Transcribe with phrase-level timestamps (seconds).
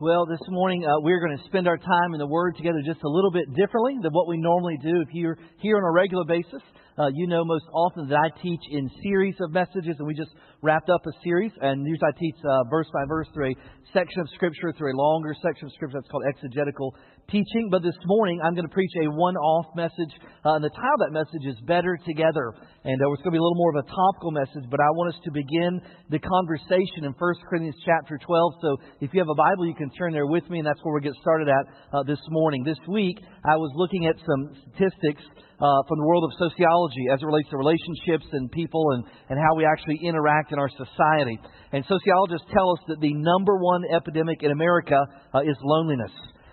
[0.00, 3.04] Well, this morning uh, we're going to spend our time in the Word together just
[3.04, 5.02] a little bit differently than what we normally do.
[5.02, 6.62] If you're here on a regular basis,
[6.96, 10.30] uh, you know most often that I teach in series of messages, and we just
[10.62, 11.52] wrapped up a series.
[11.60, 13.54] And usually I teach uh, verse by verse through a
[13.92, 16.94] section of Scripture, through a longer section of Scripture that's called exegetical
[17.30, 17.68] teaching.
[17.70, 20.12] But this morning I'm going to preach a one-off message,
[20.44, 22.52] uh, and the title of that message is "Better Together."
[22.84, 24.90] And uh, it's going to be a little more of a topical message, but I
[24.96, 25.80] want us to begin
[26.10, 28.52] the conversation in 1 Corinthians chapter 12.
[28.60, 30.94] So if you have a Bible, you can turn there with me, and that's where
[30.94, 32.64] we get started at uh, this morning.
[32.64, 35.22] This week, I was looking at some statistics
[35.60, 39.38] uh, from the world of sociology as it relates to relationships and people and, and
[39.38, 41.38] how we actually interact in our society.
[41.72, 44.96] And sociologists tell us that the number one epidemic in America
[45.34, 46.12] uh, is loneliness.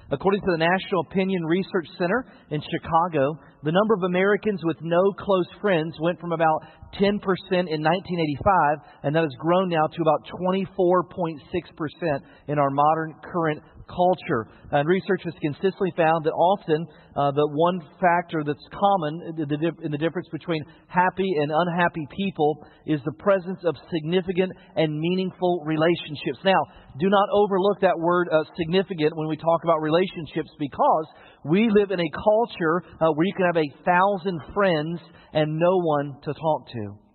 [0.10, 5.12] According to the National Opinion Research Center in Chicago, the number of Americans with no
[5.20, 6.64] close friends went from about
[6.96, 13.62] 10% in 1985, and that has grown now to about 24.6% in our modern current
[13.88, 14.48] culture.
[14.72, 19.98] And research has consistently found that often uh, the one factor that's common in the
[19.98, 26.40] difference between happy and unhappy people is the presence of significant and meaningful relationships.
[26.44, 26.60] Now,
[27.00, 31.08] do not overlook that word uh, significant when we talk about relationships because
[31.46, 35.00] we live in a culture uh, where you can have a thousand friends
[35.34, 37.08] and no one to talk to.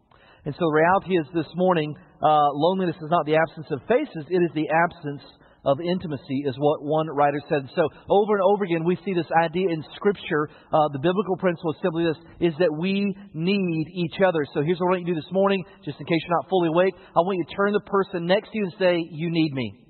[0.44, 4.27] And so the reality is this morning, uh, loneliness is not the absence of faces,
[4.28, 5.22] it is the absence
[5.64, 7.68] of intimacy, is what one writer said.
[7.74, 10.50] So over and over again, we see this idea in Scripture.
[10.72, 14.44] Uh, the biblical principle is simply this: is that we need each other.
[14.55, 16.50] So here's what I want you to do this morning, just in case you're not
[16.50, 16.94] fully awake.
[17.14, 19.86] I want you to turn the person next to you and say, "You need me."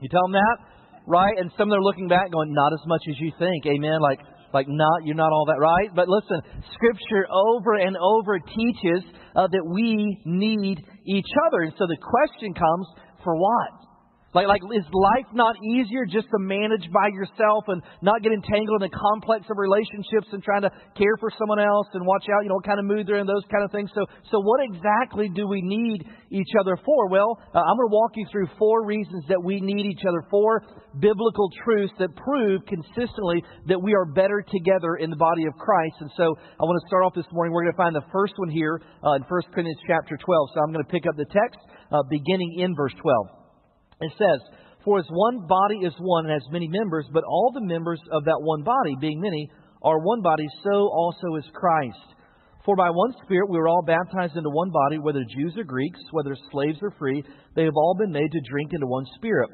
[0.00, 0.56] You tell them that,
[1.06, 1.38] right?
[1.38, 4.00] And some of them are looking back, going, "Not as much as you think." Amen.
[4.00, 4.20] Like
[4.54, 6.40] like not you're not all that right but listen
[6.72, 9.02] scripture over and over teaches
[9.34, 12.86] uh, that we need each other and so the question comes
[13.24, 13.85] for what
[14.36, 18.84] like, like, is life not easier just to manage by yourself and not get entangled
[18.84, 22.44] in the complex of relationships and trying to care for someone else and watch out,
[22.44, 23.88] you know, what kind of mood they're in, those kind of things?
[23.96, 27.08] So, so what exactly do we need each other for?
[27.08, 30.20] Well, uh, I'm going to walk you through four reasons that we need each other,
[30.28, 30.60] four
[31.00, 33.40] biblical truths that prove consistently
[33.72, 35.96] that we are better together in the body of Christ.
[36.04, 37.56] And so I want to start off this morning.
[37.56, 40.52] We're going to find the first one here uh, in 1 Corinthians chapter 12.
[40.52, 41.56] So I'm going to pick up the text
[41.88, 43.45] uh, beginning in verse 12.
[44.00, 44.40] It says,
[44.84, 48.24] For as one body is one and has many members, but all the members of
[48.24, 49.50] that one body, being many,
[49.82, 52.16] are one body, so also is Christ.
[52.64, 56.00] For by one Spirit we were all baptized into one body, whether Jews or Greeks,
[56.10, 57.22] whether slaves or free,
[57.54, 59.50] they have all been made to drink into one Spirit.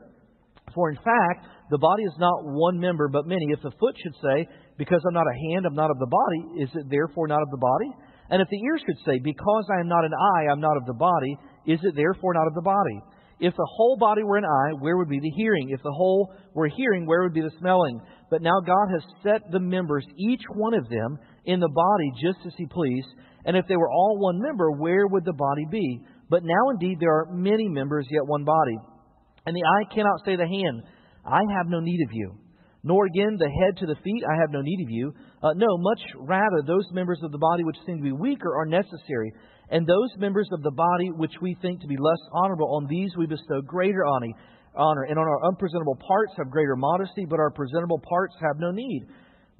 [0.74, 3.44] For in fact, the body is not one member, but many.
[3.50, 4.48] If the foot should say,
[4.78, 7.50] Because I'm not a hand, I'm not of the body, is it therefore not of
[7.50, 7.90] the body?
[8.30, 10.86] And if the ear should say, Because I am not an eye, I'm not of
[10.86, 11.36] the body,
[11.66, 12.98] is it therefore not of the body?
[13.42, 15.70] If the whole body were an eye, where would be the hearing?
[15.70, 18.00] If the whole were hearing, where would be the smelling?
[18.30, 22.38] But now God has set the members, each one of them, in the body just
[22.46, 23.08] as He pleased.
[23.44, 26.02] And if they were all one member, where would the body be?
[26.30, 28.78] But now indeed there are many members, yet one body.
[29.44, 30.84] And the eye cannot say to the hand,
[31.26, 32.38] I have no need of you.
[32.84, 35.14] Nor again the head to the feet, I have no need of you.
[35.42, 38.66] Uh, no, much rather those members of the body which seem to be weaker are
[38.66, 39.32] necessary.
[39.70, 43.10] And those members of the body which we think to be less honorable, on these
[43.16, 45.04] we bestow greater honor.
[45.04, 49.06] And on our unpresentable parts have greater modesty, but our presentable parts have no need.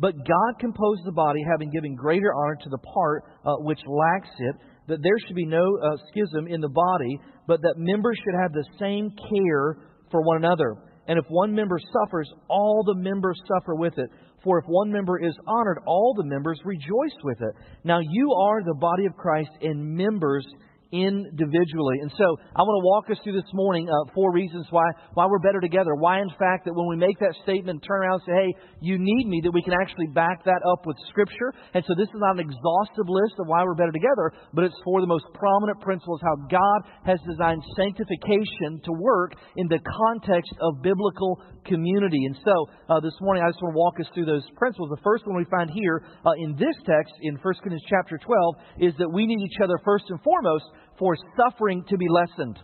[0.00, 4.34] But God composed the body, having given greater honor to the part uh, which lacks
[4.38, 4.56] it,
[4.88, 8.52] that there should be no uh, schism in the body, but that members should have
[8.52, 9.76] the same care
[10.10, 10.74] for one another.
[11.08, 14.08] And if one member suffers, all the members suffer with it.
[14.44, 17.54] For if one member is honored, all the members rejoice with it.
[17.84, 20.46] Now you are the body of Christ and members
[20.92, 22.04] individually.
[22.04, 25.26] And so I want to walk us through this morning uh, four reasons why, why
[25.26, 25.96] we're better together.
[25.96, 29.00] Why, in fact, that when we make that statement, turn around and say, hey, you
[29.00, 31.56] need me, that we can actually back that up with Scripture.
[31.72, 34.76] And so this is not an exhaustive list of why we're better together, but it's
[34.84, 36.78] for the most prominent principles how God
[37.08, 42.24] has designed sanctification to work in the context of biblical community.
[42.26, 44.90] And so uh, this morning I just want to walk us through those principles.
[44.90, 48.54] The first one we find here uh, in this text in 1 Corinthians chapter 12
[48.80, 50.64] is that we need each other first and foremost
[50.98, 52.58] for suffering to be lessened.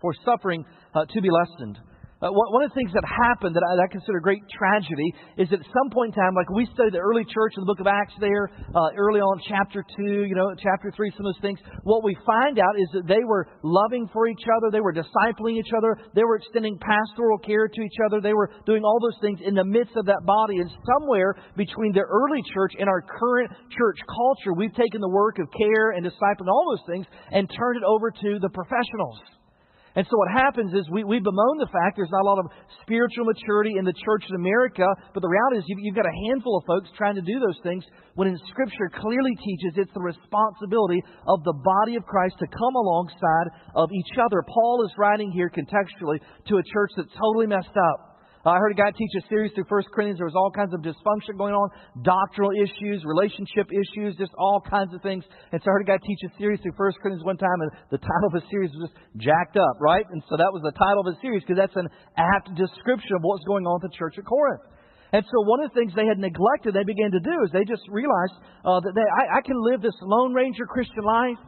[0.00, 1.78] For suffering uh, to be lessened.
[2.20, 5.08] Uh, one of the things that happened that I, that I, consider a great tragedy
[5.40, 7.70] is that at some point in time, like we studied the early church in the
[7.72, 11.32] book of Acts there, uh, early on, chapter 2, you know, chapter 3, some of
[11.32, 14.84] those things, what we find out is that they were loving for each other, they
[14.84, 18.84] were discipling each other, they were extending pastoral care to each other, they were doing
[18.84, 20.60] all those things in the midst of that body.
[20.60, 25.40] And somewhere between the early church and our current church culture, we've taken the work
[25.40, 29.39] of care and discipling, all those things, and turned it over to the professionals.
[29.96, 32.46] And so what happens is we, we bemoan the fact there's not a lot of
[32.82, 36.18] spiritual maturity in the church in America, but the reality is you've, you've got a
[36.30, 37.82] handful of folks trying to do those things
[38.14, 42.74] when in Scripture clearly teaches it's the responsibility of the body of Christ to come
[42.78, 44.46] alongside of each other.
[44.46, 48.09] Paul is writing here contextually to a church that's totally messed up.
[48.40, 50.16] I heard a guy teach a series through 1 Corinthians.
[50.16, 51.68] There was all kinds of dysfunction going on,
[52.00, 55.28] doctrinal issues, relationship issues, just all kinds of things.
[55.52, 57.70] And so I heard a guy teach a series through 1 Corinthians one time, and
[57.92, 60.08] the title of the series was just jacked up, right?
[60.08, 63.20] And so that was the title of the series because that's an apt description of
[63.20, 64.64] what's going on with the church at Corinth.
[65.12, 67.68] And so one of the things they had neglected, they began to do, is they
[67.68, 71.40] just realized uh, that they, I, I can live this Lone Ranger Christian life.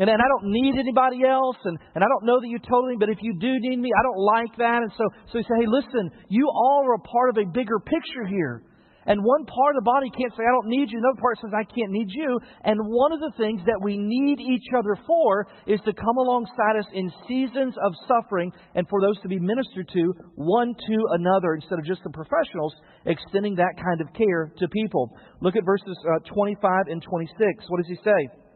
[0.00, 2.96] And, and I don't need anybody else, and, and I don't know that you totally,
[2.96, 4.80] but if you do need me, I don't like that.
[4.80, 7.76] And so, so he said, hey, listen, you all are a part of a bigger
[7.78, 8.64] picture here.
[9.04, 11.00] And one part of the body can't say, I don't need you.
[11.00, 12.38] Another part says, I can't need you.
[12.64, 16.80] And one of the things that we need each other for is to come alongside
[16.80, 21.60] us in seasons of suffering and for those to be ministered to one to another
[21.60, 22.72] instead of just the professionals
[23.04, 25.12] extending that kind of care to people.
[25.40, 27.36] Look at verses uh, 25 and 26.
[27.68, 28.49] What does he say?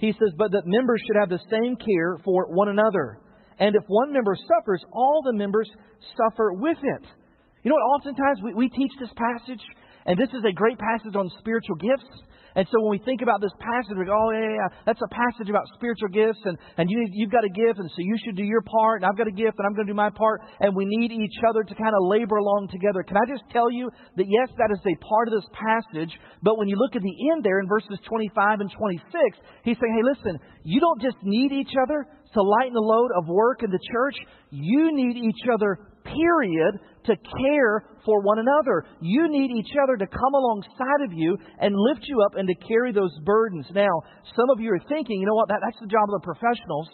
[0.00, 3.20] He says, But that members should have the same care for one another.
[3.58, 5.70] And if one member suffers, all the members
[6.16, 7.04] suffer with it.
[7.62, 8.00] You know what?
[8.00, 9.60] Oftentimes we, we teach this passage,
[10.06, 12.08] and this is a great passage on spiritual gifts.
[12.56, 15.10] And so when we think about this passage, we go, oh, yeah, yeah, that's a
[15.14, 18.34] passage about spiritual gifts, and, and you, you've got a gift, and so you should
[18.34, 20.42] do your part, and I've got a gift, and I'm going to do my part,
[20.58, 23.06] and we need each other to kind of labor along together.
[23.06, 26.10] Can I just tell you that, yes, that is a part of this passage,
[26.42, 28.98] but when you look at the end there in verses 25 and 26,
[29.62, 32.02] he's saying, hey, listen, you don't just need each other
[32.34, 34.14] to lighten the load of work in the church,
[34.50, 38.84] you need each other period, to care for one another.
[39.00, 42.54] You need each other to come alongside of you and lift you up and to
[42.66, 43.66] carry those burdens.
[43.74, 44.02] Now,
[44.36, 46.88] some of you are thinking, you know what, that, that's the job of the professionals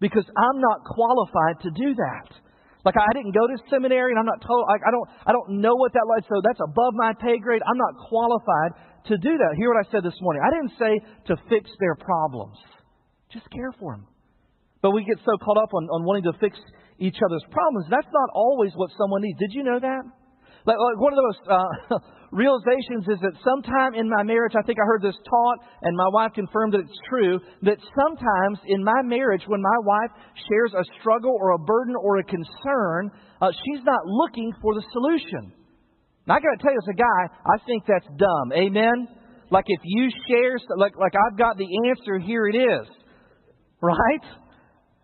[0.00, 2.28] because I'm not qualified to do that.
[2.84, 5.60] Like I didn't go to seminary and I'm not told like I don't I don't
[5.60, 7.60] know what that like so that's above my pay grade.
[7.60, 8.80] I'm not qualified
[9.12, 9.50] to do that.
[9.58, 10.40] Hear what I said this morning.
[10.40, 10.92] I didn't say
[11.28, 12.56] to fix their problems.
[13.28, 14.07] Just care for them.
[14.82, 16.58] But we get so caught up on, on wanting to fix
[16.98, 17.86] each other's problems.
[17.90, 19.38] That's not always what someone needs.
[19.38, 20.02] Did you know that?
[20.66, 21.98] Like, like one of those uh,
[22.32, 26.08] realizations is that sometime in my marriage, I think I heard this taught, and my
[26.12, 30.12] wife confirmed that it's true, that sometimes in my marriage, when my wife
[30.50, 33.10] shares a struggle or a burden or a concern,
[33.40, 35.54] uh, she's not looking for the solution.
[36.26, 38.52] Now, I got to tell you, as a guy, I think that's dumb.
[38.52, 39.08] Amen?
[39.50, 42.86] Like if you share, like, like I've got the answer, here it is.
[43.80, 44.24] Right?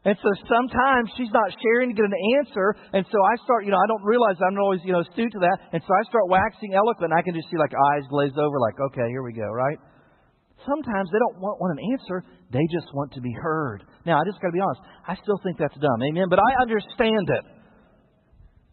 [0.05, 2.77] And so sometimes she's not sharing to get an answer.
[2.93, 5.41] And so I start, you know, I don't realize I'm always, you know, astute to
[5.41, 5.57] that.
[5.73, 7.13] And so I start waxing eloquent.
[7.17, 9.81] I can just see like eyes glaze over, like, okay, here we go, right?
[10.69, 12.25] Sometimes they don't want, want an answer.
[12.53, 13.85] They just want to be heard.
[14.05, 14.81] Now, I just got to be honest.
[15.09, 16.01] I still think that's dumb.
[16.05, 16.29] Amen.
[16.29, 17.45] But I understand it.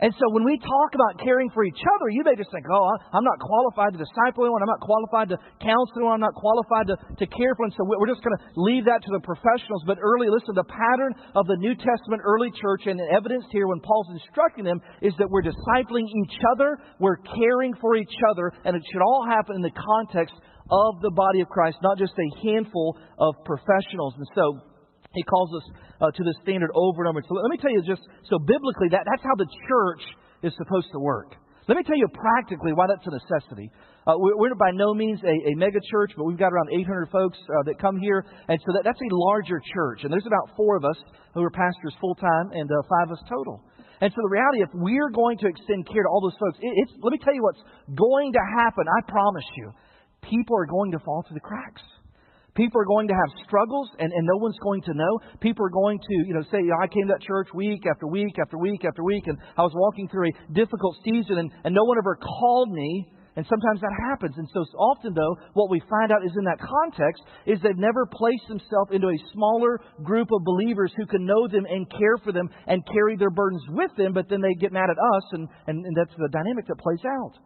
[0.02, 2.90] And so when we talk about caring for each other, you may just think, oh,
[3.14, 4.66] I'm not qualified to disciple anyone.
[4.66, 6.18] I'm not qualified to counsel anyone.
[6.18, 7.78] I'm not qualified to, to care for anyone.
[7.78, 9.86] So we're just going to leave that to the professionals.
[9.86, 13.70] But early, listen, the pattern of the New Testament early church and the evidence here
[13.70, 18.50] when Paul's instructing them is that we're discipling each other, we're caring for each other,
[18.66, 22.18] and it should all happen in the context of the body of Christ, not just
[22.18, 24.18] a handful of professionals.
[24.18, 24.71] And so
[25.14, 25.66] he calls us
[26.00, 27.22] uh, to the standard over and over.
[27.28, 30.04] So let me tell you just so biblically that that's how the church
[30.44, 31.36] is supposed to work.
[31.68, 33.70] Let me tell you practically why that's a necessity.
[34.08, 37.10] Uh, we're, we're, by no means a, a, mega church, but we've got around 800
[37.14, 40.02] folks uh, that come here, and so that, that's a larger church.
[40.04, 40.98] And there's about four of us
[41.36, 43.62] who are pastors full time, and uh, five of us total.
[44.02, 46.74] And so the reality, if we're going to extend care to all those folks, it,
[46.74, 47.62] it's let me tell you what's
[47.94, 48.90] going to happen.
[48.90, 49.70] I promise you,
[50.26, 51.86] people are going to fall through the cracks.
[52.54, 55.20] People are going to have struggles and, and no one's going to know.
[55.40, 58.36] People are going to, you know, say, I came to that church week after week
[58.40, 61.84] after week after week and I was walking through a difficult season and, and no
[61.86, 63.08] one ever called me.
[63.38, 64.36] And sometimes that happens.
[64.36, 68.06] And so often, though, what we find out is in that context is they've never
[68.06, 72.34] placed themselves into a smaller group of believers who can know them and care for
[72.34, 75.48] them and carry their burdens with them, but then they get mad at us, and,
[75.68, 77.40] and, and that's the dynamic that plays out.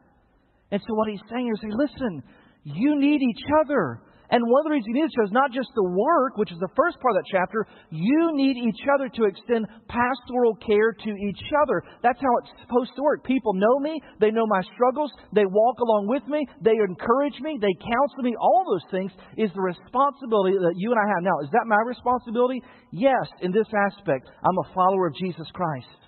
[0.72, 2.24] And so what he's saying is, hey, listen,
[2.64, 4.02] you need each other.
[4.32, 6.52] And one of the reasons you need each other is not just the work, which
[6.52, 7.66] is the first part of that chapter.
[7.92, 11.84] You need each other to extend pastoral care to each other.
[12.02, 13.24] That's how it's supposed to work.
[13.24, 14.02] People know me.
[14.20, 15.12] They know my struggles.
[15.34, 16.46] They walk along with me.
[16.62, 17.58] They encourage me.
[17.62, 18.34] They counsel me.
[18.40, 21.24] All those things is the responsibility that you and I have.
[21.24, 22.62] Now, is that my responsibility?
[22.92, 24.30] Yes, in this aspect.
[24.44, 26.05] I'm a follower of Jesus Christ.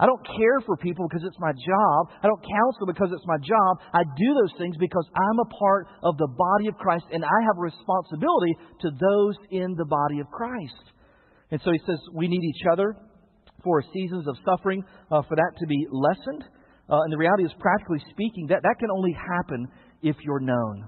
[0.00, 2.10] I don't care for people because it's my job.
[2.22, 3.78] I don't counsel because it's my job.
[3.94, 7.38] I do those things because I'm a part of the body of Christ and I
[7.46, 10.90] have a responsibility to those in the body of Christ.
[11.52, 12.96] And so he says we need each other
[13.62, 16.44] for seasons of suffering, uh, for that to be lessened.
[16.90, 19.66] Uh, and the reality is, practically speaking, that, that can only happen
[20.02, 20.84] if you're known.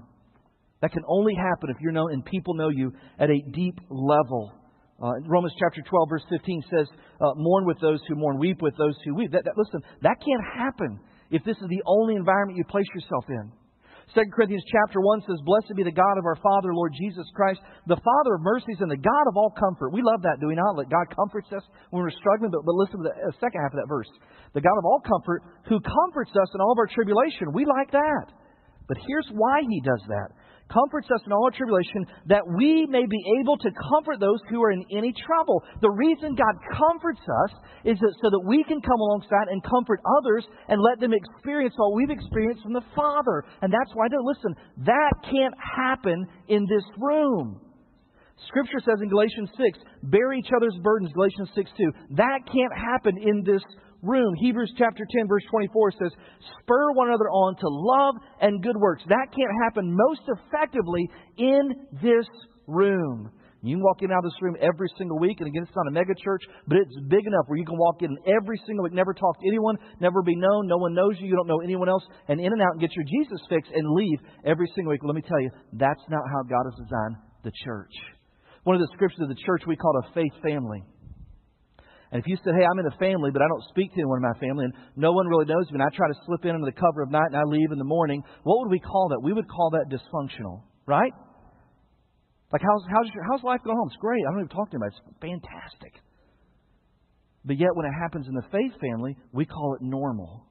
[0.81, 4.51] That can only happen if you're known and people know you at a deep level.
[4.97, 6.87] Uh, Romans chapter 12, verse 15 says,
[7.21, 9.31] uh, Mourn with those who mourn, weep with those who weep.
[9.31, 10.99] That, that, listen, that can't happen
[11.29, 13.51] if this is the only environment you place yourself in.
[14.15, 17.59] 2 Corinthians chapter 1 says, Blessed be the God of our Father, Lord Jesus Christ,
[17.85, 19.91] the Father of mercies and the God of all comfort.
[19.91, 20.79] We love that, do we not?
[20.79, 21.61] That God comforts us
[21.91, 22.49] when we're struggling.
[22.49, 24.07] But, but listen to the uh, second half of that verse.
[24.55, 27.51] The God of all comfort who comforts us in all of our tribulation.
[27.51, 28.31] We like that.
[28.87, 30.31] But here's why he does that
[30.71, 34.61] comforts us in all our tribulation, that we may be able to comfort those who
[34.63, 35.63] are in any trouble.
[35.81, 37.51] The reason God comforts us
[37.85, 41.73] is that so that we can come alongside and comfort others and let them experience
[41.77, 43.43] what we've experienced from the Father.
[43.61, 44.55] And that's why, listen,
[44.85, 47.61] that can't happen in this room.
[48.47, 51.91] Scripture says in Galatians 6, bear each other's burdens, Galatians 6 2.
[52.17, 53.63] That can't happen in this
[54.01, 54.33] room.
[54.39, 56.11] Hebrews chapter 10, verse 24 says,
[56.61, 59.03] Spur one another on to love and good works.
[59.07, 62.27] That can't happen most effectively in this
[62.67, 63.31] room.
[63.63, 65.87] You can walk in out of this room every single week, and again, it's not
[65.87, 68.93] a mega church, but it's big enough where you can walk in every single week,
[68.93, 71.89] never talk to anyone, never be known, no one knows you, you don't know anyone
[71.89, 75.01] else, and in and out and get your Jesus fix and leave every single week.
[75.03, 77.91] Let me tell you, that's not how God has designed the church.
[78.63, 80.83] One of the scriptures of the church we call a faith family.
[82.11, 84.23] And if you said, hey, I'm in a family, but I don't speak to anyone
[84.23, 86.55] in my family, and no one really knows me, and I try to slip in
[86.55, 89.09] under the cover of night and I leave in the morning, what would we call
[89.09, 89.19] that?
[89.21, 91.11] We would call that dysfunctional, right?
[92.51, 93.89] Like, how's, how's, your, how's life going home?
[93.91, 94.23] It's great.
[94.23, 94.95] I don't even talk to anybody.
[94.95, 95.93] It's fantastic.
[97.43, 100.47] But yet, when it happens in the faith family, we call it normal.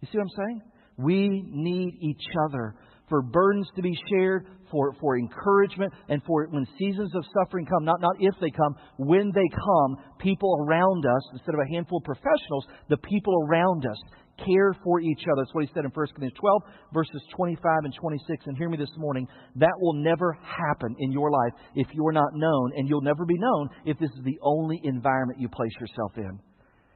[0.00, 0.62] You see what I'm saying?
[0.98, 2.74] We need each other
[3.08, 7.84] for burdens to be shared, for, for encouragement, and for when seasons of suffering come,
[7.84, 11.98] not, not if they come, when they come, people around us, instead of a handful
[11.98, 13.98] of professionals, the people around us
[14.44, 15.42] care for each other.
[15.42, 16.62] That's what he said in 1 Corinthians 12,
[16.92, 18.46] verses 25 and 26.
[18.46, 22.34] And hear me this morning, that will never happen in your life if you're not
[22.34, 26.12] known, and you'll never be known if this is the only environment you place yourself
[26.16, 26.38] in.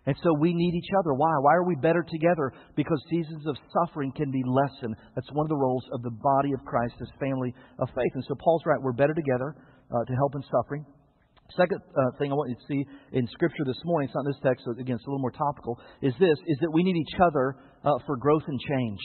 [0.07, 1.15] And so we need each other.
[1.15, 1.35] Why?
[1.43, 2.53] Why are we better together?
[2.77, 4.95] Because seasons of suffering can be lessened.
[5.15, 8.13] That's one of the roles of the body of Christ, this family of faith.
[8.15, 8.81] And so Paul's right.
[8.81, 9.57] We're better together
[9.91, 10.87] uh, to help in suffering.
[11.57, 14.33] Second uh, thing I want you to see in Scripture this morning, it's not in
[14.33, 16.97] this text, so again, it's a little more topical, is this, is that we need
[16.97, 18.99] each other uh, for growth and change.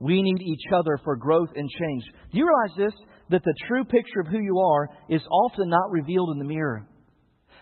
[0.00, 2.04] We need each other for growth and change.
[2.32, 3.00] Do you realize this?
[3.30, 6.86] That the true picture of who you are is often not revealed in the mirror.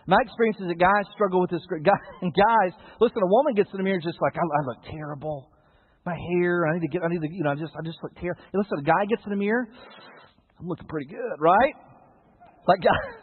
[0.07, 1.63] My experience is that guys struggle with this.
[1.71, 5.51] And guys, listen, a woman gets in the mirror just like, I, I look terrible.
[6.05, 7.99] My hair, I need to get, I need to, you know, I just, I just
[8.03, 8.43] look terrible.
[8.55, 9.69] Listen, a guy gets in the mirror,
[10.59, 11.75] I'm looking pretty good, right?
[12.67, 13.19] Like, guys.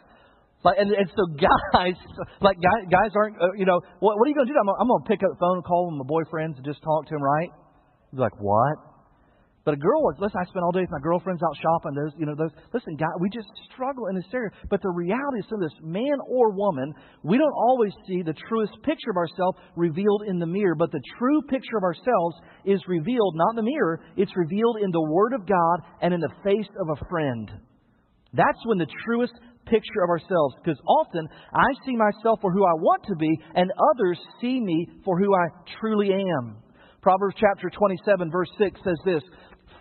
[0.62, 1.96] Like and, and so guys,
[2.42, 4.58] like guys, guys aren't, uh, you know, what, what are you going to do?
[4.60, 7.08] I'm, I'm going to pick up the phone and call my boyfriends and just talk
[7.08, 7.48] to him, right?
[8.12, 8.76] He's like, what?
[9.70, 11.94] But a girl, was, listen, I spend all day with my girlfriends out shopping.
[11.94, 12.50] Those, you know, those.
[12.74, 14.50] Listen, God, we just struggle in this area.
[14.68, 18.72] But the reality is, so this man or woman, we don't always see the truest
[18.82, 20.74] picture of ourselves revealed in the mirror.
[20.74, 22.34] But the true picture of ourselves
[22.64, 24.02] is revealed not in the mirror.
[24.16, 27.48] It's revealed in the Word of God and in the face of a friend.
[28.34, 29.34] That's when the truest
[29.66, 30.56] picture of ourselves.
[30.58, 34.88] Because often I see myself for who I want to be, and others see me
[35.04, 35.46] for who I
[35.78, 36.56] truly am.
[37.02, 39.22] Proverbs chapter 27, verse 6 says this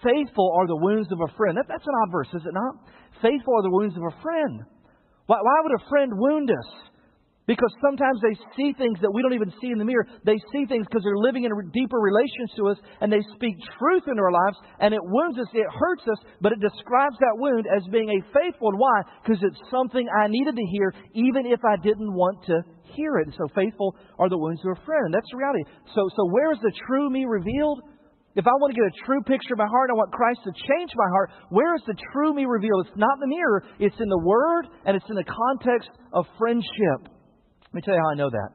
[0.03, 1.57] Faithful are the wounds of a friend.
[1.57, 2.75] That, that's an odd verse, is it not?
[3.21, 4.63] Faithful are the wounds of a friend.
[5.27, 6.89] Why, why would a friend wound us?
[7.49, 10.05] Because sometimes they see things that we don't even see in the mirror.
[10.21, 13.57] They see things because they're living in a deeper relationship to us and they speak
[13.73, 17.41] truth into our lives and it wounds us, it hurts us, but it describes that
[17.41, 18.77] wound as being a faithful one.
[18.77, 18.97] Why?
[19.25, 22.61] Because it's something I needed to hear even if I didn't want to
[22.93, 23.33] hear it.
[23.33, 25.09] So faithful are the wounds of a friend.
[25.09, 25.65] That's the reality.
[25.97, 27.81] So, so where is the true me revealed?
[28.35, 30.53] If I want to get a true picture of my heart, I want Christ to
[30.53, 31.31] change my heart.
[31.49, 32.85] Where is the true me revealed?
[32.85, 36.25] It's not in the mirror, it's in the Word, and it's in the context of
[36.37, 37.09] friendship.
[37.09, 38.49] Let me tell you how I know that.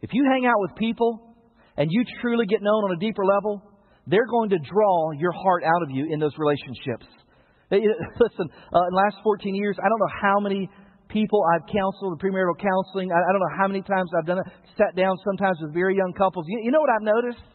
[0.00, 1.34] If you hang out with people
[1.76, 3.62] and you truly get known on a deeper level,
[4.06, 7.06] they're going to draw your heart out of you in those relationships.
[7.70, 10.68] Listen, uh, in the last 14 years, I don't know how many
[11.08, 13.12] people I've counseled, premarital counseling.
[13.12, 15.96] I, I don't know how many times I've done it, sat down sometimes with very
[15.96, 16.46] young couples.
[16.48, 17.51] You, you know what I've noticed?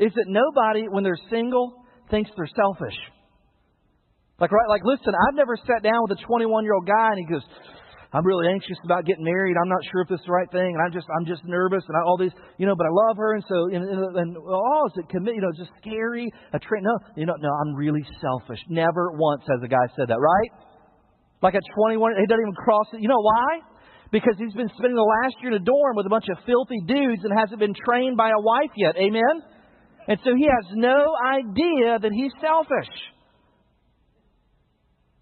[0.00, 2.96] Is that nobody, when they're single, thinks they're selfish.
[4.40, 7.20] Like, right, like, listen, I've never sat down with a 21 year old guy and
[7.20, 7.44] he goes,
[8.10, 9.54] I'm really anxious about getting married.
[9.54, 11.86] I'm not sure if this is the right thing, and I'm just I'm just nervous,
[11.86, 12.74] and I, all these, you know.
[12.74, 15.38] But I love her, and so and, and, and oh, is it commit?
[15.38, 16.26] You know, just scary.
[16.52, 17.50] A tra- no, you know, no.
[17.62, 18.58] I'm really selfish.
[18.66, 20.50] Never once has a guy said that, right?
[21.38, 23.00] Like at 21, he doesn't even cross it.
[23.00, 23.62] You know why?
[24.10, 26.82] Because he's been spending the last year in a dorm with a bunch of filthy
[26.84, 28.98] dudes and hasn't been trained by a wife yet.
[28.98, 29.46] Amen?
[30.08, 32.92] And so he has no idea that he's selfish.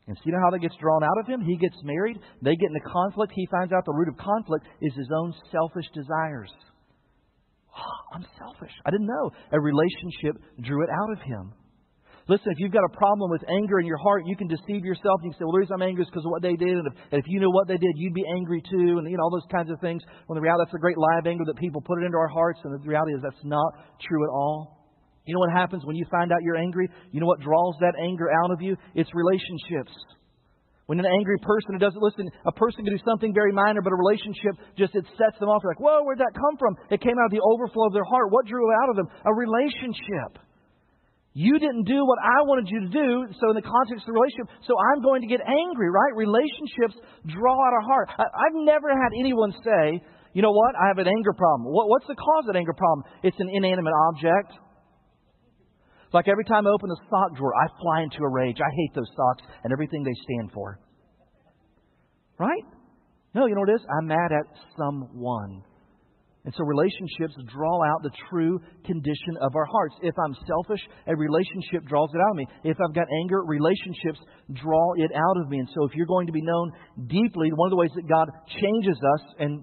[0.07, 1.43] And see how that gets drawn out of him?
[1.43, 3.33] He gets married, they get into conflict.
[3.35, 6.51] He finds out the root of conflict is his own selfish desires.
[7.77, 8.73] Oh, I'm selfish.
[8.87, 9.31] I didn't know.
[9.53, 11.53] A relationship drew it out of him.
[12.29, 15.25] Listen, if you've got a problem with anger in your heart, you can deceive yourself.
[15.25, 16.77] You can say, well, the reason I'm angry is because of what they did.
[16.77, 19.01] And if, and if you knew what they did, you'd be angry too.
[19.01, 20.05] And, you know, all those kinds of things.
[20.29, 22.29] When the reality, that's the great lie of anger that people put it into our
[22.29, 22.61] hearts.
[22.65, 23.73] And the reality is that's not
[24.05, 24.77] true at all.
[25.25, 26.89] You know what happens when you find out you're angry?
[27.13, 28.77] You know what draws that anger out of you?
[28.93, 29.93] It's relationships.
[30.85, 33.93] When an angry person who doesn't listen, a person can do something very minor, but
[33.93, 35.61] a relationship just it sets them off.
[35.61, 36.77] They're like, whoa, where'd that come from?
[36.89, 38.33] It came out of the overflow of their heart.
[38.33, 39.09] What drew it out of them?
[39.25, 40.48] A relationship.
[41.39, 44.19] You didn't do what I wanted you to do, so in the context of the
[44.19, 46.11] relationship, so I'm going to get angry, right?
[46.19, 46.99] Relationships
[47.31, 48.11] draw out our heart.
[48.19, 50.03] I, have never had anyone say,
[50.35, 51.71] you know what, I have an anger problem.
[51.71, 53.07] What, what's the cause of that anger problem?
[53.23, 54.51] It's an inanimate object.
[56.11, 58.59] Like every time I open the sock drawer, I fly into a rage.
[58.59, 60.83] I hate those socks and everything they stand for.
[62.35, 62.67] Right?
[63.39, 63.87] No, you know what it is?
[63.87, 65.63] I'm mad at someone.
[66.49, 69.97] And so relationships draw out the true condition of our hearts.
[70.01, 72.47] If I'm selfish, a relationship draws it out of me.
[72.65, 74.19] If I've got anger, relationships
[74.55, 75.59] draw it out of me.
[75.59, 76.73] And so if you're going to be known
[77.07, 79.63] deeply, one of the ways that God changes us and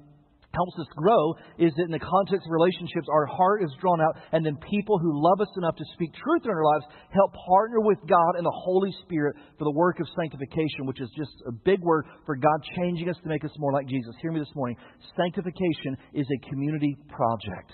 [0.55, 4.15] helps us grow is that in the context of relationships, our heart is drawn out,
[4.31, 7.83] and then people who love us enough to speak truth in our lives help partner
[7.83, 11.51] with God and the Holy Spirit for the work of sanctification, which is just a
[11.51, 14.15] big word for God changing us to make us more like Jesus.
[14.21, 14.77] Hear me this morning.
[15.15, 17.71] Sanctification is a community project.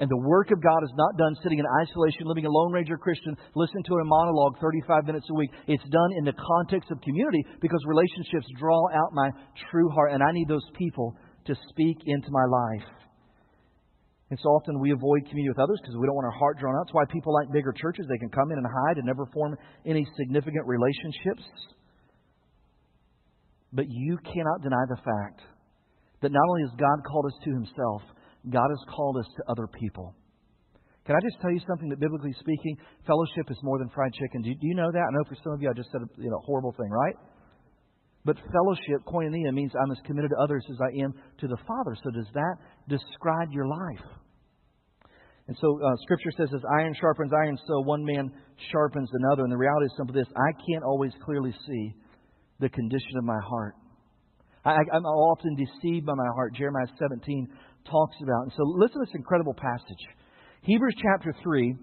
[0.00, 2.98] And the work of God is not done sitting in isolation, living a Lone Ranger
[2.98, 5.50] Christian, listening to a monologue 35 minutes a week.
[5.68, 9.30] It's done in the context of community because relationships draw out my
[9.70, 11.14] true heart, and I need those people
[11.46, 12.88] to speak into my life.
[14.30, 16.74] And so often we avoid community with others because we don't want our heart drawn
[16.74, 16.86] out.
[16.86, 18.06] That's why people like bigger churches.
[18.08, 21.44] They can come in and hide and never form any significant relationships.
[23.72, 25.42] But you cannot deny the fact
[26.22, 28.02] that not only has God called us to Himself,
[28.48, 30.14] God has called us to other people.
[31.04, 34.40] Can I just tell you something that biblically speaking, fellowship is more than fried chicken?
[34.40, 35.04] Do you, do you know that?
[35.04, 37.14] I know for some of you I just said a you know, horrible thing, right?
[38.24, 41.96] But fellowship, koinonia, means I'm as committed to others as I am to the Father.
[42.02, 42.56] So does that
[42.88, 44.06] describe your life?
[45.46, 48.32] And so uh, Scripture says, as iron sharpens iron, so one man
[48.72, 49.42] sharpens another.
[49.42, 51.94] And the reality is simply this I can't always clearly see
[52.60, 53.74] the condition of my heart.
[54.64, 56.54] I, am often deceived by my heart.
[56.54, 57.48] Jeremiah 17
[57.90, 58.44] talks about.
[58.44, 60.00] And so listen to this incredible passage.
[60.62, 61.76] Hebrews chapter 3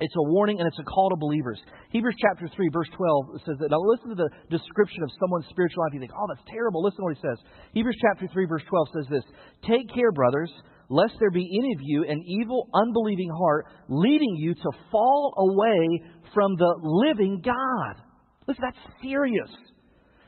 [0.00, 1.60] it's a warning and it's a call to believers.
[1.90, 3.70] Hebrews chapter 3, verse 12 says that.
[3.70, 5.94] Now listen to the description of someone's spiritual life.
[5.94, 6.82] You think, oh, that's terrible.
[6.82, 7.38] Listen to what he says.
[7.74, 9.24] Hebrews chapter 3, verse 12 says this
[9.62, 10.50] Take care, brothers,
[10.90, 16.02] lest there be any of you an evil, unbelieving heart, leading you to fall away
[16.34, 18.02] from the living God.
[18.48, 19.50] Listen, that's serious.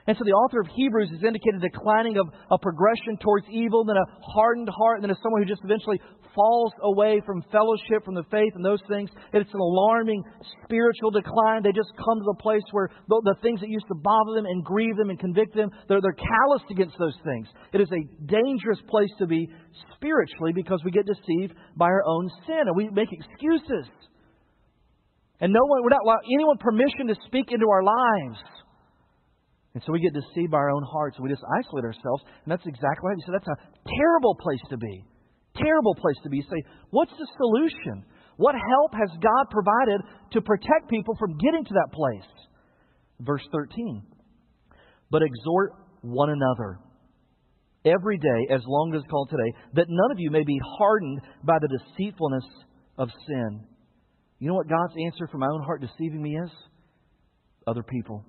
[0.06, 3.84] And so the author of Hebrews has indicated a declining of a progression towards evil,
[3.84, 6.00] then a hardened heart, and then as someone who just eventually
[6.36, 9.08] falls away from fellowship, from the faith, and those things.
[9.32, 10.22] It's an alarming
[10.62, 11.64] spiritual decline.
[11.64, 14.44] They just come to the place where the, the things that used to bother them
[14.44, 17.48] and grieve them and convict them, they're, they're calloused against those things.
[17.72, 19.48] It is a dangerous place to be
[19.96, 23.88] spiritually because we get deceived by our own sin and we make excuses.
[25.40, 28.40] And no one, we're not allowing anyone permission to speak into our lives.
[29.74, 32.24] And so we get deceived by our own hearts we just isolate ourselves.
[32.44, 33.16] And that's exactly right.
[33.24, 35.04] Said that's a terrible place to be
[35.56, 36.40] terrible place to be.
[36.42, 38.04] say, what's the solution?
[38.36, 40.00] What help has God provided
[40.32, 42.30] to protect people from getting to that place?
[43.20, 44.02] Verse 13.
[45.10, 46.78] But exhort one another
[47.84, 51.56] every day, as long as called today, that none of you may be hardened by
[51.60, 52.44] the deceitfulness
[52.98, 53.64] of sin.
[54.38, 56.50] You know what God's answer for my own heart deceiving me is?
[57.66, 58.24] Other people.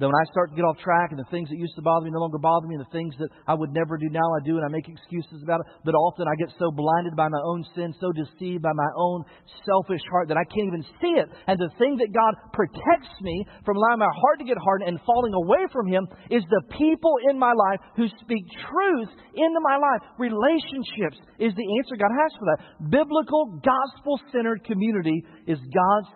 [0.00, 2.08] That when I start to get off track and the things that used to bother
[2.08, 4.40] me no longer bother me and the things that I would never do now I
[4.40, 7.42] do and I make excuses about it, but often I get so blinded by my
[7.44, 9.28] own sin, so deceived by my own
[9.68, 11.28] selfish heart that I can't even see it.
[11.44, 14.96] And the thing that God protects me from allowing my heart to get hardened and
[15.04, 19.76] falling away from Him is the people in my life who speak truth into my
[19.76, 20.00] life.
[20.16, 22.60] Relationships is the answer God has for that.
[22.88, 26.08] Biblical, gospel centered community is God's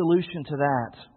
[0.00, 1.11] solution to that.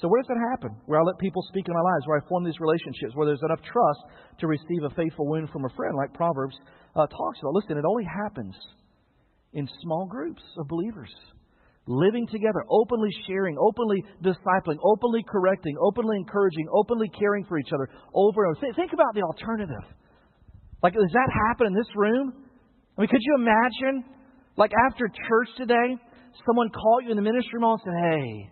[0.00, 0.76] So where does that happen?
[0.86, 3.42] Where I let people speak in my lives, where I form these relationships, where there's
[3.42, 4.00] enough trust
[4.40, 6.54] to receive a faithful wound from a friend, like Proverbs
[6.94, 7.54] uh, talks about.
[7.54, 8.54] Listen, it only happens
[9.52, 11.10] in small groups of believers.
[11.88, 17.88] living together, openly sharing, openly discipling, openly correcting, openly encouraging, openly caring for each other
[18.14, 18.74] over and over.
[18.74, 19.84] Think about the alternative.
[20.82, 22.32] Like, does that happen in this room?
[22.96, 24.04] I mean, could you imagine,
[24.56, 25.96] like after church today,
[26.46, 28.50] someone called you in the ministry hall and said, Hey,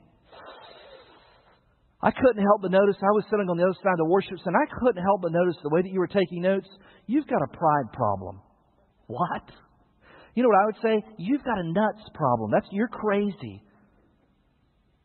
[2.07, 4.39] I couldn't help but notice, I was sitting on the other side of the worship
[4.39, 6.71] center, I couldn't help but notice the way that you were taking notes.
[7.11, 8.39] You've got a pride problem.
[9.11, 9.43] What?
[10.39, 10.95] You know what I would say?
[11.19, 12.55] You've got a nuts problem.
[12.55, 13.59] That's you're crazy.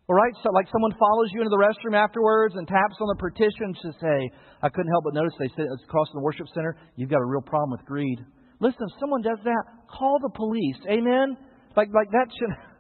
[0.05, 3.17] All right, so like someone follows you into the restroom afterwards and taps on the
[3.17, 4.29] partition to say,
[4.61, 6.77] I couldn't help but notice they sit across the worship center.
[7.01, 8.19] You've got a real problem with greed.
[8.59, 10.77] Listen, if someone does that, call the police.
[10.85, 11.33] Amen.
[11.73, 12.53] Like like that should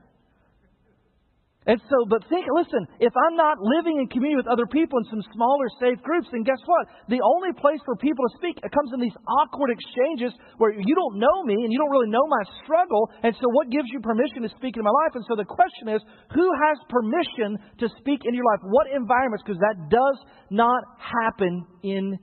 [1.69, 5.05] and so, but think, listen, if I'm not living in community with other people in
[5.13, 6.89] some smaller, safe groups, then guess what?
[7.05, 10.95] The only place for people to speak it comes in these awkward exchanges where you
[10.97, 13.13] don't know me and you don't really know my struggle.
[13.21, 15.13] And so, what gives you permission to speak in my life?
[15.13, 16.01] And so, the question is,
[16.33, 18.65] who has permission to speak in your life?
[18.65, 19.45] What environments?
[19.45, 20.17] Because that does
[20.49, 22.17] not happen in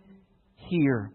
[0.66, 1.14] here.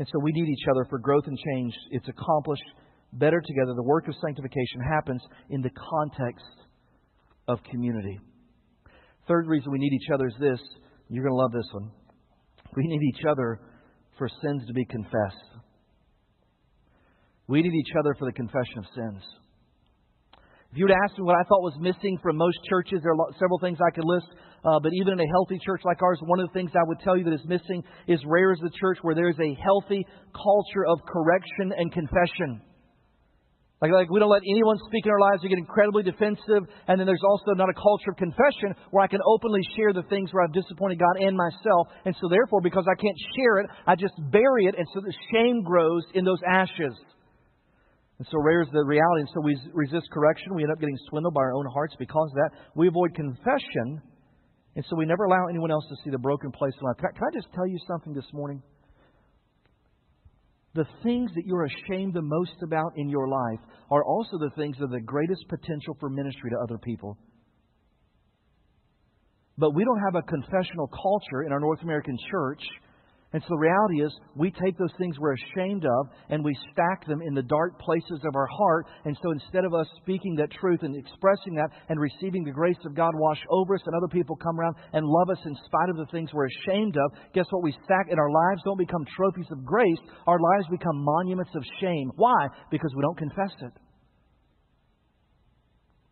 [0.00, 1.76] And so, we need each other for growth and change.
[1.92, 2.64] It's accomplished
[3.12, 6.44] better together, the work of sanctification happens in the context
[7.48, 8.18] of community.
[9.28, 10.60] Third reason we need each other is this.
[11.08, 11.90] You're going to love this one.
[12.74, 13.60] We need each other
[14.18, 15.52] for sins to be confessed.
[17.46, 19.22] We need each other for the confession of sins.
[20.72, 23.32] If you would ask me what I thought was missing from most churches, there are
[23.38, 24.26] several things I could list.
[24.64, 27.00] Uh, but even in a healthy church like ours, one of the things I would
[27.00, 30.06] tell you that is missing is rare is the church where there is a healthy
[30.32, 32.62] culture of correction and confession.
[33.82, 35.42] Like, like we don't let anyone speak in our lives.
[35.42, 36.70] We get incredibly defensive.
[36.86, 40.06] And then there's also not a culture of confession where I can openly share the
[40.06, 41.90] things where I've disappointed God and myself.
[42.06, 44.78] And so therefore, because I can't share it, I just bury it.
[44.78, 46.94] And so the shame grows in those ashes.
[48.22, 49.26] And so rare is the reality.
[49.26, 50.54] And so we resist correction.
[50.54, 52.50] We end up getting swindled by our own hearts because of that.
[52.76, 53.98] We avoid confession.
[54.76, 56.98] And so we never allow anyone else to see the broken place in life.
[56.98, 58.62] Can I, can I just tell you something this morning?
[60.74, 64.76] The things that you're ashamed the most about in your life are also the things
[64.78, 67.18] that are the greatest potential for ministry to other people.
[69.58, 72.62] But we don't have a confessional culture in our North American church
[73.32, 77.06] and so the reality is, we take those things we're ashamed of and we stack
[77.06, 78.86] them in the dark places of our heart.
[79.06, 82.76] And so instead of us speaking that truth and expressing that and receiving the grace
[82.84, 85.88] of God wash over us and other people come around and love us in spite
[85.88, 87.62] of the things we're ashamed of, guess what?
[87.62, 90.00] We stack and our lives don't become trophies of grace.
[90.26, 92.12] Our lives become monuments of shame.
[92.16, 92.48] Why?
[92.70, 93.72] Because we don't confess it.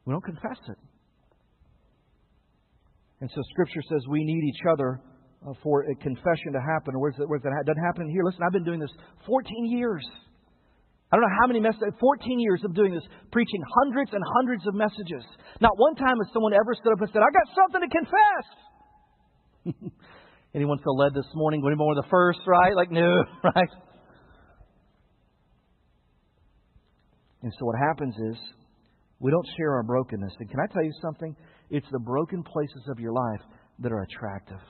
[0.07, 0.79] We don't confess it.
[3.21, 5.03] And so Scripture says we need each other
[5.47, 6.99] uh, for a confession to happen.
[6.99, 8.23] Where's it, where's it, it doesn't happen here.
[8.25, 8.93] Listen, I've been doing this
[9.27, 10.05] 14 years.
[11.13, 14.67] I don't know how many messages, 14 years of doing this, preaching hundreds and hundreds
[14.67, 15.25] of messages.
[15.61, 18.47] Not one time has someone ever stood up and said, I got something to confess.
[20.55, 21.63] Anyone feel led this morning?
[21.67, 22.75] Anyone were the first, right?
[22.77, 23.69] Like, no, right?
[27.43, 28.37] And so what happens is
[29.19, 30.33] we don't share our brokenness.
[30.39, 31.35] And can I tell you something?
[31.71, 33.41] It's the broken places of your life
[33.81, 34.61] that are attractive.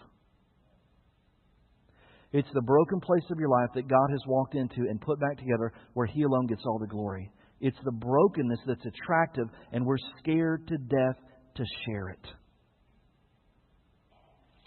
[2.33, 5.37] It's the broken place of your life that God has walked into and put back
[5.39, 7.31] together where He alone gets all the glory.
[7.61, 11.17] It's the brokenness that's attractive, and we're scared to death
[11.57, 12.27] to share it.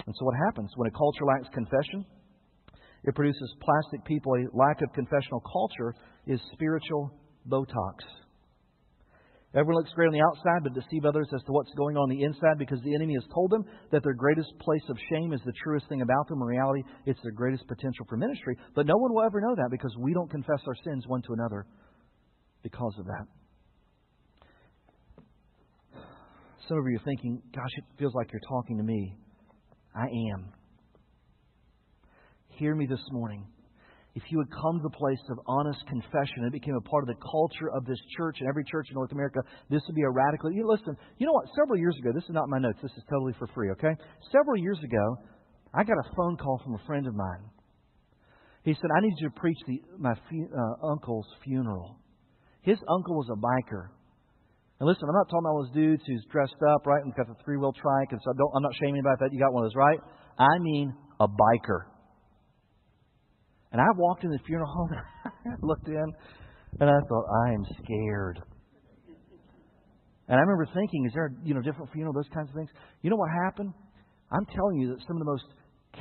[0.06, 2.06] And so, what happens when a culture lacks confession?
[3.06, 4.34] It produces plastic people.
[4.34, 5.96] A lack of confessional culture
[6.28, 7.12] is spiritual
[7.48, 8.04] Botox.
[9.56, 12.24] Everyone looks great on the outside, but deceive others as to what's going on, the
[12.24, 15.54] inside because the enemy has told them that their greatest place of shame is the
[15.64, 16.42] truest thing about them.
[16.42, 18.58] In reality, it's their greatest potential for ministry.
[18.74, 21.34] But no one will ever know that because we don't confess our sins one to
[21.34, 21.68] another
[22.64, 23.28] because of that.
[26.68, 29.16] Some of you are thinking, gosh, it feels like you're talking to me.
[29.96, 30.52] I am.
[32.48, 33.46] Hear me this morning
[34.16, 37.04] if you would come to the place of honest confession, and it became a part
[37.04, 40.04] of the culture of this church and every church in North America, this would be
[40.04, 40.52] a radical.
[40.52, 41.50] You listen, you know what?
[41.58, 43.94] Several years ago, this is not my notes, this is totally for free, okay?
[44.32, 45.18] Several years ago,
[45.74, 47.50] I got a phone call from a friend of mine.
[48.64, 51.98] He said, I need you to preach the, my uh, uncle's funeral.
[52.62, 53.88] His uncle was a biker.
[54.80, 57.36] And listen, I'm not talking about those dudes who's dressed up, right, and got the
[57.44, 59.34] three wheel trike, and so I don't, I'm not shaming about that.
[59.34, 60.00] You got one of those, right?
[60.38, 61.93] I mean a biker.
[63.74, 64.90] And I walked in the funeral home
[65.46, 66.14] and I looked in
[66.80, 68.40] and I thought, I am scared.
[70.28, 72.70] And I remember thinking, is there, you know, different funeral, those kinds of things?
[73.02, 73.74] You know what happened?
[74.32, 75.44] I'm telling you that some of the most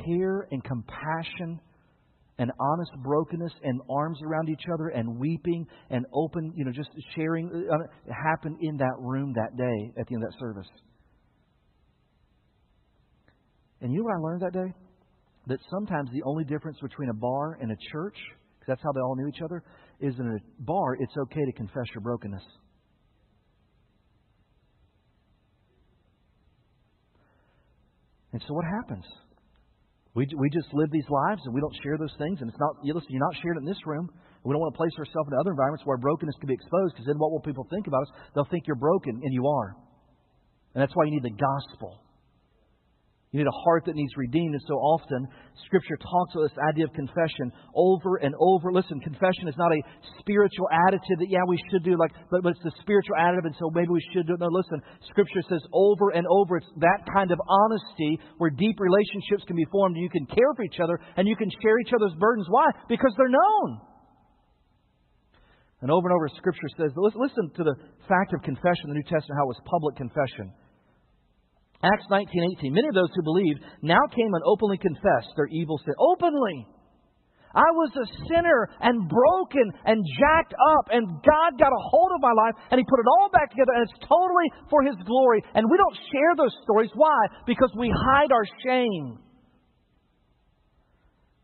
[0.06, 1.60] care and compassion
[2.38, 6.90] and honest brokenness and arms around each other and weeping and open, you know, just
[7.14, 10.68] sharing uh, happened in that room that day at the end of that service.
[13.80, 14.81] And you know what I learned that day?
[15.46, 18.16] That sometimes the only difference between a bar and a church,
[18.58, 19.62] because that's how they all knew each other,
[20.00, 22.42] is in a bar, it's okay to confess your brokenness.
[28.32, 29.04] And so what happens?
[30.14, 32.40] We, we just live these lives and we don't share those things.
[32.40, 34.08] And it's not, you listen, you're not it in this room.
[34.44, 37.06] We don't want to place ourselves in other environments where brokenness can be exposed because
[37.06, 38.10] then what will people think about us?
[38.34, 39.76] They'll think you're broken, and you are.
[40.74, 42.02] And that's why you need the gospel.
[43.32, 44.52] You need a heart that needs redeemed.
[44.52, 45.24] And so often,
[45.64, 48.68] Scripture talks about this idea of confession over and over.
[48.68, 49.80] Listen, confession is not a
[50.20, 53.56] spiritual additive that, yeah, we should do, like, but, but it's the spiritual additive, and
[53.56, 54.40] so maybe we should do it.
[54.44, 56.60] No, listen, Scripture says over and over.
[56.60, 60.52] It's that kind of honesty where deep relationships can be formed, and you can care
[60.52, 62.44] for each other, and you can share each other's burdens.
[62.52, 62.68] Why?
[62.84, 63.80] Because they're known.
[65.80, 69.08] And over and over, Scripture says, listen to the fact of confession in the New
[69.08, 70.52] Testament, how it was public confession.
[71.82, 72.72] Acts 19:18.
[72.72, 75.94] Many of those who believed now came and openly confessed their evil sin.
[75.98, 76.66] Openly.
[77.54, 82.20] I was a sinner and broken and jacked up, and God got a hold of
[82.22, 85.42] my life and He put it all back together, and it's totally for His glory.
[85.54, 86.90] And we don't share those stories.
[86.94, 87.26] Why?
[87.46, 89.18] Because we hide our shame.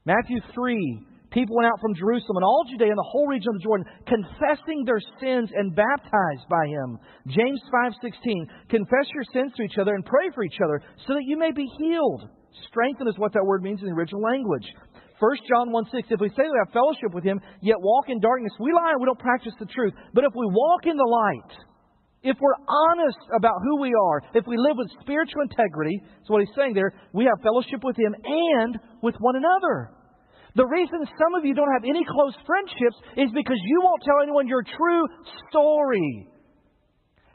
[0.07, 3.61] Matthew 3 People went out from Jerusalem and all Judea and the whole region of
[3.61, 6.99] the Jordan, confessing their sins and baptized by him.
[7.29, 11.25] James 5:16, confess your sins to each other and pray for each other so that
[11.25, 12.29] you may be healed.
[12.69, 14.67] Strengthen is what that word means in the original language.
[15.21, 18.21] 1 John 1 6, if we say we have fellowship with him, yet walk in
[18.21, 19.93] darkness, we lie and we don't practice the truth.
[20.15, 21.53] But if we walk in the light,
[22.23, 26.41] if we're honest about who we are, if we live with spiritual integrity, that's what
[26.41, 29.91] he's saying there, we have fellowship with him and with one another.
[30.59, 34.19] The reason some of you don't have any close friendships is because you won't tell
[34.27, 35.07] anyone your true
[35.47, 36.27] story.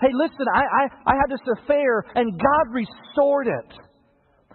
[0.04, 3.72] Hey, listen, I, I, I had this affair and God restored it.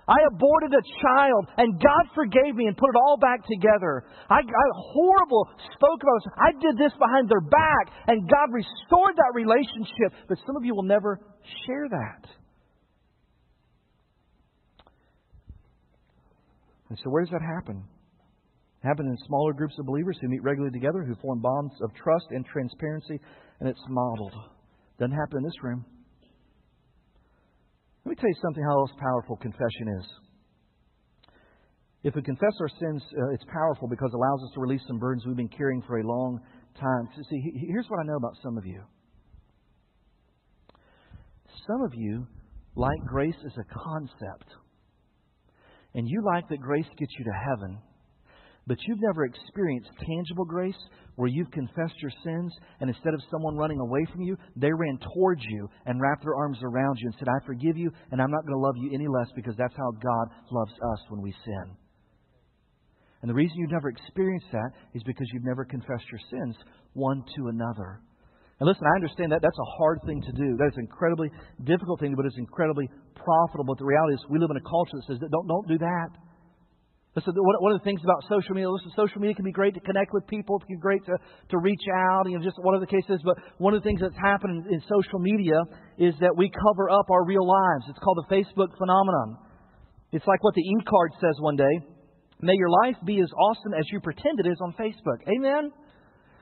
[0.05, 4.05] I aborted a child and God forgave me and put it all back together.
[4.29, 6.33] I, I horrible spoke about this.
[6.37, 10.29] I did this behind their back and God restored that relationship.
[10.29, 11.21] But some of you will never
[11.65, 12.29] share that.
[16.91, 17.85] And so, where does that happen?
[18.83, 22.27] Happen in smaller groups of believers who meet regularly together, who form bonds of trust
[22.31, 23.19] and transparency,
[23.61, 24.35] and it's modeled.
[24.99, 25.85] Doesn't happen in this room.
[28.05, 30.07] Let me tell you something how else powerful confession is.
[32.05, 34.99] If we confess our sins, uh, it's powerful because it allows us to release some
[34.99, 36.41] burdens we've been carrying for a long
[36.81, 37.09] time.
[37.29, 38.83] See, here's what I know about some of you.
[41.67, 42.27] Some of you
[42.77, 44.55] like grace as a concept.
[45.95, 47.79] And you like that grace gets you to heaven
[48.69, 50.77] but you've never experienced tangible grace
[51.17, 54.99] where you've confessed your sins and instead of someone running away from you, they ran
[55.15, 58.31] towards you and wrapped their arms around you and said, I forgive you and I'm
[58.31, 61.33] not going to love you any less because that's how God loves us when we
[61.45, 61.75] sin.
[63.23, 66.55] And the reason you've never experienced that is because you've never confessed your sins
[66.93, 67.99] one to another.
[68.61, 70.57] And listen, I understand that that's a hard thing to do.
[70.59, 71.31] That is an incredibly
[71.65, 73.75] difficult thing, but it's incredibly profitable.
[73.75, 76.11] But the reality is, we live in a culture that says, don't, don't do that.
[77.19, 79.83] Listen, one of the things about social media, listen, social media can be great to
[79.83, 81.19] connect with people, it can be great to,
[81.51, 83.19] to reach out, you know, just one of the cases.
[83.27, 85.59] But one of the things that's happened in, in social media
[85.99, 87.91] is that we cover up our real lives.
[87.91, 89.43] It's called the Facebook phenomenon.
[90.15, 91.75] It's like what the e card says one day
[92.41, 95.27] May your life be as awesome as you pretend it is on Facebook.
[95.27, 95.73] Amen?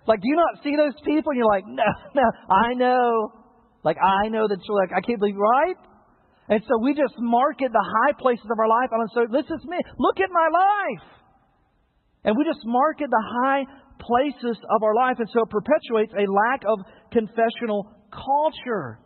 [0.07, 1.33] Like, do you not see those people?
[1.33, 3.33] And you're like, no, no, I know.
[3.83, 5.77] Like, I know that you're like, I can't believe, right?
[6.49, 8.91] And so we just market the high places of our life.
[8.93, 9.79] And so this is me.
[9.99, 11.07] Look at my life.
[12.25, 13.65] And we just market the high
[13.99, 15.17] places of our life.
[15.19, 16.79] And so it perpetuates a lack of
[17.11, 19.01] confessional culture.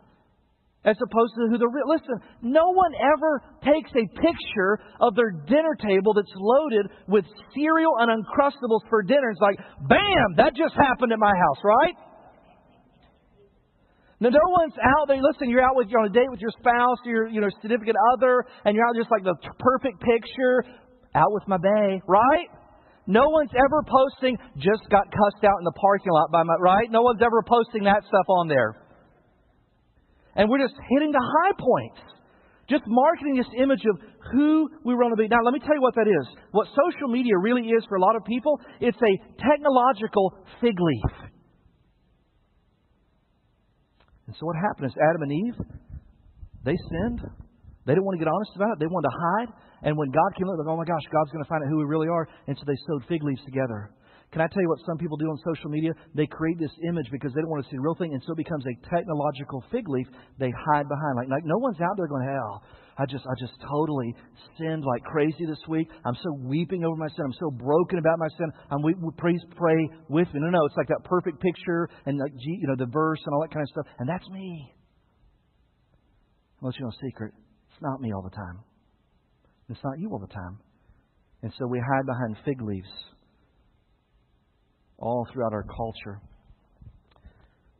[0.83, 1.85] As opposed to who the real.
[1.85, 7.93] Listen, no one ever takes a picture of their dinner table that's loaded with cereal
[7.99, 9.29] and Uncrustables for dinner.
[9.29, 11.93] It's like, bam, that just happened at my house, right?
[14.21, 15.17] Now, no one's out there.
[15.17, 17.97] Listen, you're out with you're on a date with your spouse, your you know significant
[18.13, 20.61] other, and you're out just like the perfect picture,
[21.17, 22.45] out with my bae, right?
[23.07, 26.85] No one's ever posting just got cussed out in the parking lot by my right.
[26.93, 28.77] No one's ever posting that stuff on there.
[30.35, 31.99] And we're just hitting the high points,
[32.69, 33.97] just marketing this image of
[34.31, 35.27] who we want to be.
[35.27, 36.27] Now, let me tell you what that is.
[36.51, 41.30] What social media really is for a lot of people, it's a technological fig leaf.
[44.31, 45.59] And so what happened is Adam and Eve,
[46.63, 47.19] they sinned.
[47.83, 48.79] They didn't want to get honest about it.
[48.79, 49.49] They wanted to hide.
[49.83, 51.83] And when God came, up, like, oh my gosh, God's going to find out who
[51.83, 52.23] we really are.
[52.47, 53.91] And so they sewed fig leaves together.
[54.31, 55.91] Can I tell you what some people do on social media?
[56.15, 58.31] They create this image because they don't want to see the real thing, and so
[58.31, 60.07] it becomes a technological fig leaf
[60.39, 61.19] they hide behind.
[61.19, 62.63] Like, like no one's out there going, hell.
[62.97, 64.13] I just, I just totally
[64.57, 65.87] sinned like crazy this week.
[66.05, 67.25] I'm so weeping over my sin.
[67.25, 68.51] I'm so broken about my sin.
[68.69, 70.39] I'm we, please pray with me.
[70.41, 73.41] No, no, it's like that perfect picture and like you know the verse and all
[73.41, 73.85] that kind of stuff.
[73.99, 74.73] And that's me.
[76.61, 77.33] I'll let you know a secret.
[77.71, 78.59] It's not me all the time.
[79.69, 80.59] It's not you all the time.
[81.43, 82.89] And so we hide behind fig leaves
[84.97, 86.21] all throughout our culture.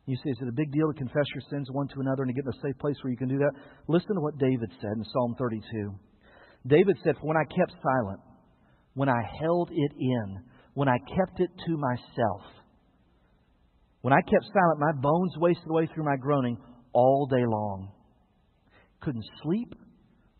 [0.06, 2.30] You say, is it a big deal to confess your sins one to another and
[2.30, 3.52] to get in a safe place where you can do that?
[3.86, 5.94] Listen to what David said in Psalm 32.
[6.66, 8.20] David said, For when I kept silent,
[8.94, 10.42] when I held it in,
[10.74, 12.42] when I kept it to myself,
[14.00, 16.58] when I kept silent, my bones wasted away through my groaning
[16.92, 17.92] all day long.
[19.00, 19.72] Couldn't sleep,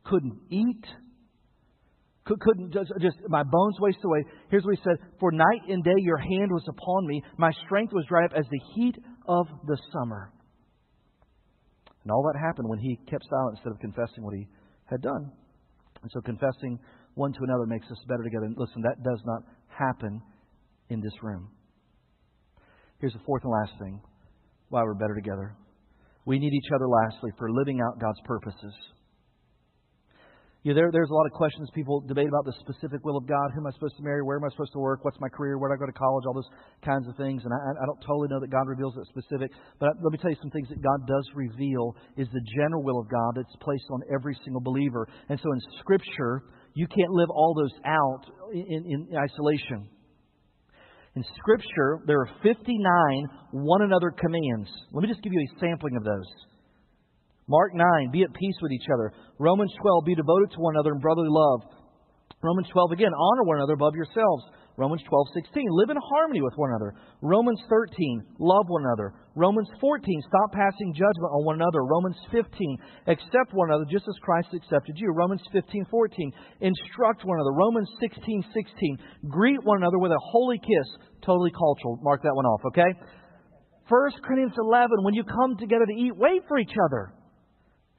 [0.05, 0.85] couldn't eat,
[2.25, 4.25] couldn't just, just, my bones wasted away.
[4.51, 7.23] Here's what he said For night and day your hand was upon me.
[7.37, 8.97] My strength was dried up as the heat
[9.29, 10.31] of the summer.
[12.03, 14.49] And all that happened when he kept silent instead of confessing what he
[14.87, 15.31] had done.
[16.03, 16.79] And so confessing
[17.15, 18.47] one to another makes us better together.
[18.47, 20.21] And listen, that does not happen
[20.89, 21.49] in this room.
[22.99, 24.01] Here's the fourth and last thing
[24.69, 25.55] why we're better together.
[26.25, 28.75] We need each other, lastly, for living out God's purposes.
[30.63, 33.27] You know, there, there's a lot of questions people debate about the specific will of
[33.27, 33.51] God.
[33.51, 34.23] Who am I supposed to marry?
[34.23, 35.05] Where am I supposed to work?
[35.05, 35.59] What's my career?
[35.59, 36.23] Where do I go to college?
[36.25, 36.51] All those
[36.87, 37.43] kinds of things.
[37.43, 39.51] And I, I don't totally know that God reveals it specific.
[39.81, 43.01] But let me tell you some things that God does reveal is the general will
[43.03, 45.09] of God that's placed on every single believer.
[45.29, 48.23] And so in Scripture, you can't live all those out
[48.55, 49.91] in, in isolation.
[51.17, 54.71] In Scripture, there are 59 one another commands.
[54.93, 56.52] Let me just give you a sampling of those.
[57.49, 59.13] Mark 9, be at peace with each other.
[59.39, 61.63] Romans 12, be devoted to one another in brotherly love.
[62.43, 64.45] Romans 12 again, honor one another above yourselves.
[64.77, 66.95] Romans 12, 16, live in harmony with one another.
[67.21, 69.13] Romans 13, love one another.
[69.37, 71.85] Romans 14, stop passing judgment on one another.
[71.85, 75.13] Romans 15, accept one another just as Christ accepted you.
[75.13, 77.53] Romans 15, 14, instruct one another.
[77.53, 80.89] Romans 16, 16, greet one another with a holy kiss.
[81.21, 82.01] Totally cultural.
[82.03, 82.97] Mark that one off, okay?
[83.89, 87.13] 1 Corinthians 11, when you come together to eat, wait for each other.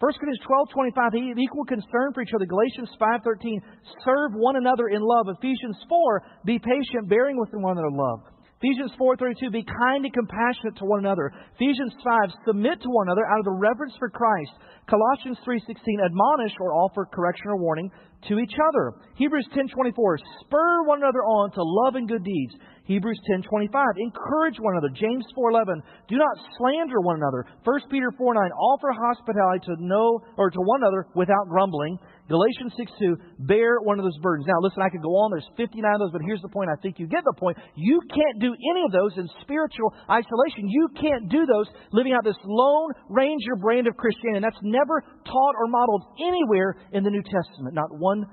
[0.04, 0.68] 1 Corinthians 12,
[1.00, 2.44] 25, he equal concern for each other.
[2.44, 3.62] Galatians 5, 13,
[4.04, 5.32] serve one another in love.
[5.32, 8.20] Ephesians 4, be patient, bearing with one another in love.
[8.64, 11.34] Ephesians 4:32 be kind and compassionate to one another.
[11.60, 14.56] Ephesians 5 submit to one another out of the reverence for Christ.
[14.88, 17.92] Colossians 3:16 admonish or offer correction or warning
[18.30, 18.94] to each other.
[19.16, 22.56] Hebrews 10:24 spur one another on to love and good deeds.
[22.86, 24.96] Hebrews 10:25 encourage one another.
[24.96, 27.46] James 4:11 do not slander one another.
[27.66, 32.00] 1 Peter 4:9 offer hospitality to no or to one another without grumbling.
[32.30, 34.48] Galatians 6:2 bear one of those burdens.
[34.48, 35.32] Now listen, I could go on.
[35.32, 36.70] There's 59 of those, but here's the point.
[36.72, 37.58] I think you get the point.
[37.76, 40.70] You can't do any of those in spiritual isolation.
[40.70, 44.38] You can't do those living out this lone ranger brand of Christianity.
[44.38, 47.76] And that's never taught or modeled anywhere in the New Testament.
[47.76, 48.26] Not one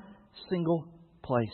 [0.48, 0.86] single
[1.22, 1.48] place.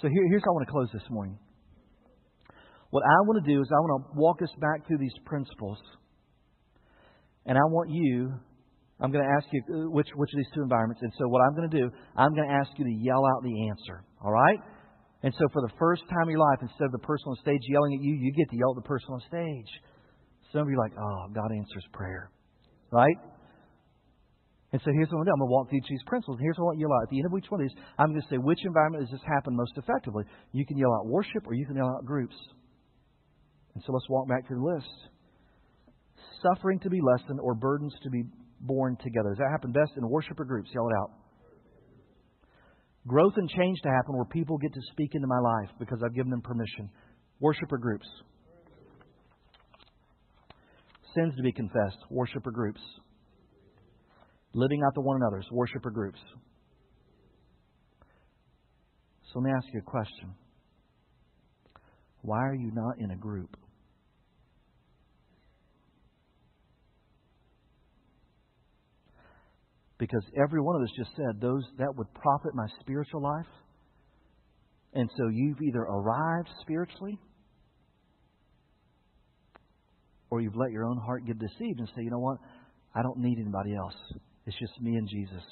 [0.00, 1.38] So here, here's how I want to close this morning.
[2.90, 5.78] What I want to do is I want to walk us back through these principles.
[7.46, 8.32] And I want you,
[9.00, 11.00] I'm going to ask you uh, which, which of these two environments.
[11.02, 13.42] And so what I'm going to do, I'm going to ask you to yell out
[13.42, 14.04] the answer.
[14.20, 14.60] All right?
[15.22, 17.60] And so for the first time in your life, instead of the person on stage
[17.68, 19.70] yelling at you, you get to yell at the person on stage.
[20.52, 22.30] Some of you are like, oh, God answers prayer.
[22.92, 23.16] Right?
[24.72, 25.34] And so here's what I'm going to do.
[25.34, 26.36] I'm going to walk through each of these principles.
[26.38, 27.04] And here's what I want you to yell out.
[27.04, 29.12] At the end of each one of these, I'm going to say which environment does
[29.16, 30.24] this happen most effectively.
[30.52, 32.36] You can yell out worship or you can yell out groups.
[33.74, 34.94] And so let's walk back through the list.
[36.42, 38.24] Suffering to be lessened or burdens to be
[38.60, 39.30] borne together.
[39.30, 40.70] Does that happen best in worship or groups?
[40.74, 41.10] Yell it out.
[43.06, 46.14] Growth and change to happen where people get to speak into my life because I've
[46.14, 46.90] given them permission.
[47.40, 48.06] Worship or groups.
[51.14, 51.98] Sins to be confessed.
[52.10, 52.80] Worship or groups
[54.54, 56.18] living out to one another's worshiper groups.
[59.32, 60.34] So let me ask you a question.
[62.22, 63.56] Why are you not in a group?
[70.00, 73.46] Because every one of us just said those that would profit my spiritual life.
[74.94, 77.18] And so you've either arrived spiritually
[80.30, 82.38] or you've let your own heart get deceived and say, you know what?
[82.94, 83.94] I don't need anybody else.
[84.46, 85.42] It's just me and Jesus.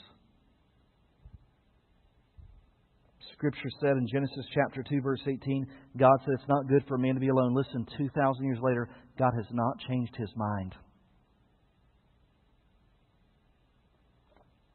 [3.35, 5.67] Scripture said in Genesis chapter 2, verse 18,
[5.99, 7.55] God said it's not good for man to be alone.
[7.55, 10.75] Listen, 2,000 years later, God has not changed his mind.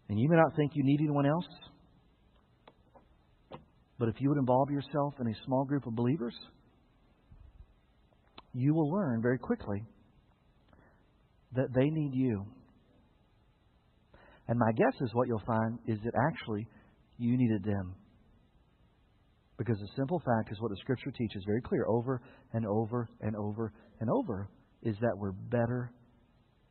[0.10, 1.48] And you may not think you need anyone else,
[3.98, 6.36] but if you would involve yourself in a small group of believers,
[8.54, 9.84] you will learn very quickly
[11.56, 12.46] that they need you.
[14.48, 16.68] And my guess is what you'll find is that actually
[17.18, 17.96] you needed them.
[19.58, 22.22] Because the simple fact is what the Scripture teaches very clear over
[22.54, 24.50] and over and over and over
[24.82, 25.92] is that we're better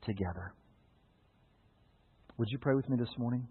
[0.04, 0.52] together.
[2.38, 3.46] Would you pray with me this morning?